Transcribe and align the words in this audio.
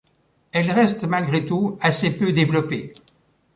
Elle 0.51 0.71
reste 0.71 1.03
malgré 1.03 1.45
tout 1.45 1.77
assez 1.79 2.17
peu 2.17 2.33
développée. 2.33 2.93